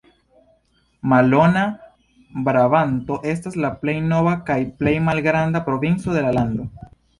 Valona 1.11 1.65
Brabanto 2.47 3.19
estas 3.35 3.59
la 3.67 3.71
plej 3.85 3.95
nova 4.09 4.35
kaj 4.49 4.59
plej 4.83 4.97
malgranda 5.11 5.65
provinco 5.71 6.19
de 6.19 6.27
la 6.29 6.37
lando. 6.41 6.71